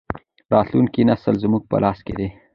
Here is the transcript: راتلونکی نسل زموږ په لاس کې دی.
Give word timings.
راتلونکی 0.53 1.01
نسل 1.09 1.35
زموږ 1.43 1.63
په 1.69 1.77
لاس 1.83 1.99
کې 2.05 2.13
دی. 2.19 2.27